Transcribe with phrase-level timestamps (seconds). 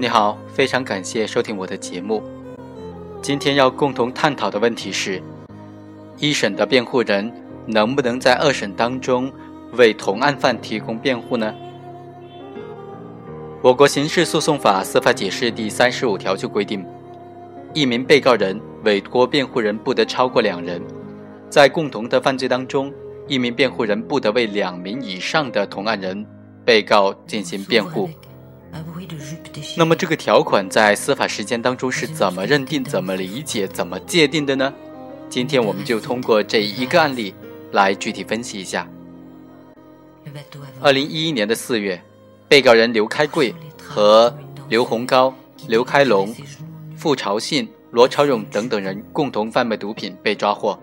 [0.00, 2.22] 你好，非常感谢收听我的节目。
[3.20, 5.22] 今天要共同探讨的问题是：
[6.16, 7.30] 一审的辩护人
[7.66, 9.30] 能不能在二审当中
[9.72, 11.54] 为同案犯提供辩护呢？
[13.60, 16.82] 我国刑事诉讼法司法解释第三十五条就规定，
[17.74, 20.80] 一名被告人委托辩护人不得超过两人，
[21.50, 22.90] 在共同的犯罪当中，
[23.28, 26.24] 一名辩护人不得为两名以上的同案人
[26.64, 28.08] 被告进行辩护。
[29.76, 34.72] 那么这个条款在司法实践当中是怎么认定、怎么理解、怎么界定的呢？
[35.28, 37.34] 今天我们就通过这一个案例
[37.72, 38.88] 来具体分析一下。
[40.80, 42.00] 二零一一年的四月。
[42.50, 44.36] 被告人刘开贵和
[44.68, 45.32] 刘洪高、
[45.68, 46.34] 刘开龙、
[46.96, 50.76] 付朝信、罗朝勇等等人共同贩卖毒品被抓获，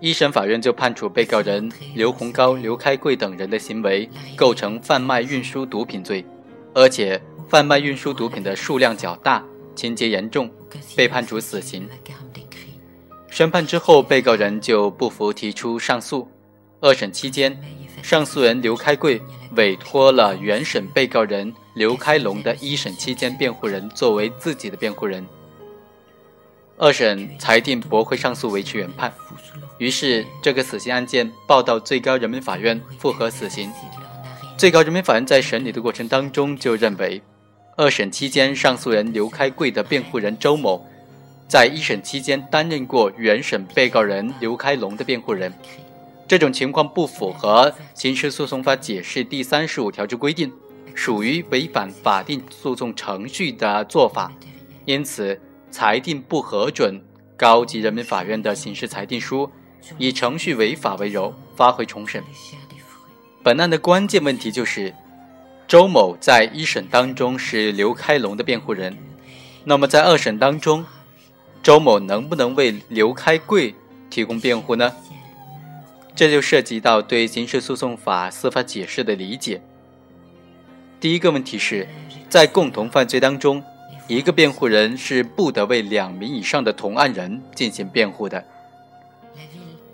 [0.00, 6.26] 一审法院就判处被告人刘洪高、刘开贵等人的行为构成贩卖运输毒品罪，
[6.74, 10.50] 而且贩卖运输毒品的数量较大，情节严重，
[10.96, 11.88] 被判处死刑。
[13.30, 16.28] 宣判之后，被告人就不服提出上诉。
[16.80, 17.58] 二审期间，
[18.02, 19.20] 上诉人刘开贵。
[19.54, 25.26] 委托了原审被告人刘开龙的一审期间辩护人作为自己的辩护人。
[26.78, 29.12] 二审裁定驳回上诉，维持原判。
[29.76, 33.70] 于是，这个死刑案件报到最高人民法院复核死刑。
[34.62, 37.20] 最高人民法院在审理的过程当中就认为，
[37.76, 40.86] 二审期间上诉人刘开贵的辩护人周某，
[41.48, 45.52] 在一审期间担任过原审被告人刘开龙的辩护人。
[46.28, 47.68] 这种情况不符合
[48.00, 50.52] 《刑事诉讼法解释》第三十五条之规定，
[50.94, 54.30] 属于违反法定诉讼程序的做法，
[54.84, 55.36] 因此
[55.72, 57.02] 裁定不核准
[57.36, 59.50] 高级人民法院的刑事裁定书，
[59.98, 62.22] 以程序违法为由发回重审。
[63.42, 64.94] 本案的关键问题就是，
[65.66, 68.96] 周某在一审当中是刘开龙的辩护人，
[69.64, 70.86] 那么在二审当中，
[71.60, 73.74] 周某能不能为刘开贵
[74.08, 74.92] 提供辩护呢？
[76.14, 79.60] 这就涉及到对刑事诉讼法司法解释的理解。
[81.00, 81.88] 第一个问题是，
[82.28, 83.60] 在共同犯罪当中，
[84.06, 88.44] 一个辩护人是不得为两名以上的同案人进行辩护的。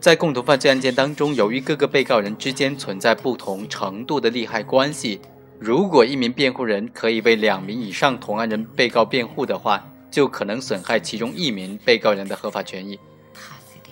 [0.00, 5.20] 在共同犯罪案件当中，由于各个被告人之间存在不同程度的利害关系，
[5.58, 12.98] 如果一名辩护人可以为两名以上同案人被告辩护的话，就可能损害其中一名被告人的合法权益。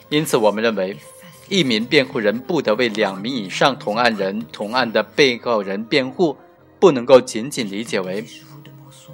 [0.09, 0.97] 因此，我们认为。
[1.51, 6.37] 一名辩护人不得为两名以上同案人同案的被告人辩护，
[6.79, 8.23] 不能够仅仅理解为，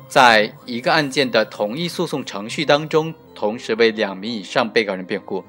[0.09, 5.45] 在一个案件的同一诉讼程序当中，同时为两名以上被告人辩护。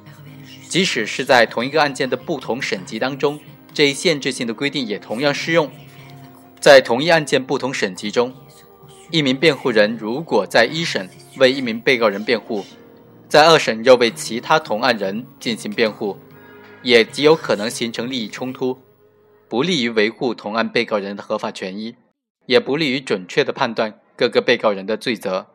[0.67, 3.39] 即使是在同一个案件的不同审级当中，
[3.73, 5.69] 这一限制性的规定也同样适用。
[6.59, 8.33] 在同一案件不同审级中，
[9.11, 12.65] 一名辩护人如果在一审为一名被告人辩护，
[13.29, 16.17] 在二审又为其他同案人进行辩护。
[16.81, 18.77] 也极有可能形成利益冲突，
[19.49, 21.95] 不利于维护同案被告人的合法权益，
[22.45, 25.47] 也不利于准确的判断各个被告人的罪责。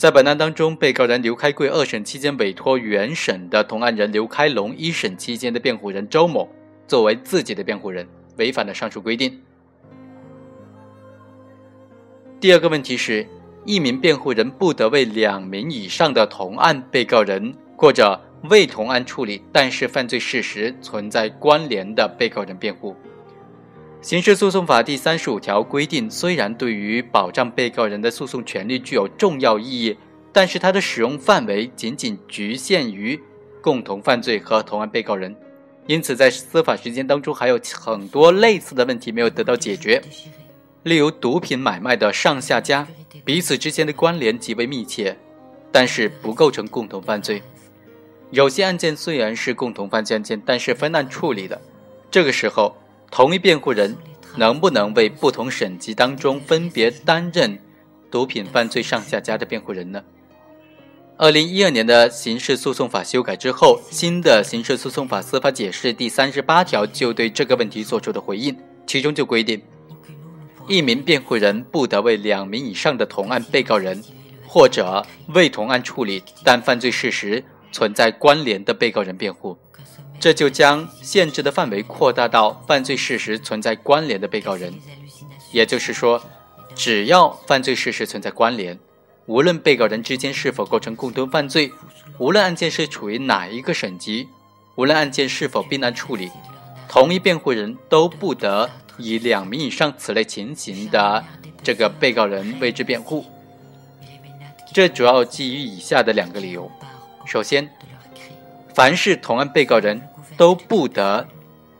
[0.00, 6.48] 在本案当中，被告人刘开贵二审期间委托原审的同案人刘开龙一审期间的辩护人周某
[6.88, 9.38] 作为自己的辩护人，违反了上述规定。
[12.40, 13.26] 第二个问题是，
[13.66, 18.18] 一名辩护人不得为两名以上的同案被告人或者。
[18.48, 22.96] 未同案处理，但是犯罪事实存在关联的被告人辩护。
[24.02, 29.94] 刑事诉讼法第三十五条规定，虽然对于保障被告人的诉讼权利具有重要意义，
[30.32, 33.20] 但是它的使用范围仅仅局限于
[33.60, 35.36] 共同犯罪和同案被告人。
[35.86, 40.00] 因此，在司法实践当中，还有很多类似的问题没有得到解决。
[40.84, 42.88] 例如，毒品买卖的上下家
[43.22, 45.14] 彼此之间的关联极为密切，
[45.70, 47.42] 但是不构成共同犯罪。
[48.30, 51.60] 有些案件虽然是共同犯罪案件，但是分案处理的，
[52.10, 52.74] 这个时候，
[53.10, 53.96] 同一辩护人
[54.36, 57.58] 能不能为不同审级当中分别担任
[58.10, 60.02] 毒品犯罪上下家的辩护人呢？
[61.16, 69.60] 二零一二年的刑事诉讼法修改之后，新的刑事诉讼法司法解释第三十八条就对这个问题作出的回应，其中就规定，
[70.68, 74.02] 一名辩护人不得为两名以上的同案被告人
[74.46, 75.04] 或者
[75.34, 77.44] 未同案处理但犯罪事实。
[77.72, 79.56] 存在关联的被告人辩护，
[80.20, 84.74] 这就将限制的范围扩大到犯罪事实存在关联的被告人。
[85.50, 86.22] 也就是说，
[86.74, 88.78] 只要犯罪事实存在关联，
[89.24, 91.72] 无论被告人之间是否构成共同犯罪，
[92.18, 94.28] 无论案件是处于哪一个省级，
[94.76, 96.30] 无论案件是否并案处理，
[96.86, 101.24] 同一辩护人都不得以两名以上此类情形的
[101.62, 103.24] 这个被告人为之辩护。
[104.72, 106.70] 这主要基于以下的两个理由：
[107.26, 107.68] 首先，
[108.80, 110.00] 凡是同案被告人
[110.38, 111.28] 都不得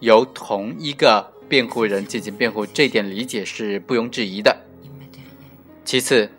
[0.00, 4.54] 由同一个辩护人进行辩护，这点理解是不容置疑的。
[5.82, 6.30] 其次，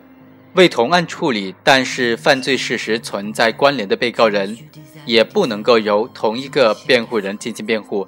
[0.54, 4.56] 为同案处理但是犯罪事实存在关联的被告人，
[5.04, 8.06] 也不能够由同一个辩护人进行辩护，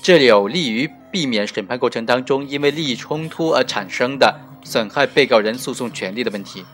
[0.00, 6.64] 这有利于避免审判过程当中因为利益冲突而产生的损害被告人诉讼权利的问题。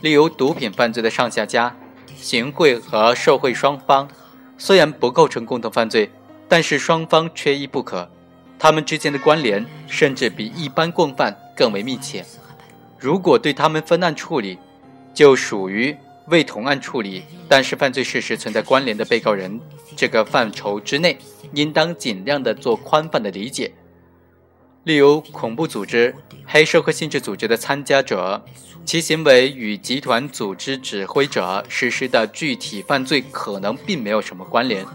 [0.00, 1.76] 例如，毒品犯罪的上下家、
[2.16, 4.08] 行贿和受贿双方，
[4.58, 6.10] 虽然不构成共同犯罪，
[6.48, 8.08] 但是双方缺一不可，
[8.58, 12.24] 他们之间的关联甚至比一般共犯更为密切。
[12.98, 14.58] 如果对他们分案处理，
[15.14, 15.94] 就属于
[16.28, 19.60] 未同案处理，但是犯罪事实存在关联的被告人
[19.94, 21.18] 这个范畴之内，
[21.52, 23.72] 应当尽量的做宽泛的理解。
[24.86, 26.14] 例如，恐怖组织、
[26.46, 28.40] 黑社会性质组织的参加者，
[28.84, 34.86] 其行为与集团组织指挥者实施的具体犯罪可能并没有什么关联，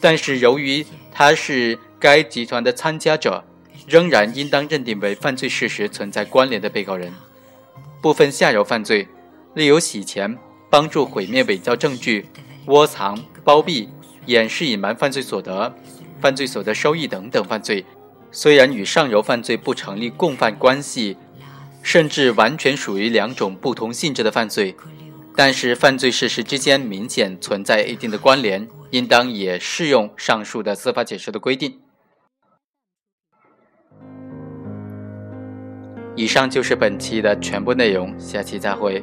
[0.00, 3.42] 但是由于他是该集团的参加者，
[3.88, 7.12] 仍然应当认定为犯罪事实存在关联的被告人。
[8.00, 9.08] 部分下游犯罪，
[9.54, 10.38] 例如洗钱、
[10.70, 12.26] 帮助毁灭伪造证据、
[12.66, 13.88] 窝藏、包庇、
[14.26, 15.74] 掩饰隐瞒犯罪所得、
[16.20, 17.84] 犯罪所得收益等等犯罪。
[18.38, 21.16] 虽然与上游犯罪不成立共犯关系，
[21.82, 24.76] 甚至完全属于两种不同性质的犯罪，
[25.34, 31.80] 但是犯罪事实之间明显存在一定的关联，应当也适用上述的司法解释的规定。
[36.14, 39.02] 以上就是本期的全部内容，下期再会。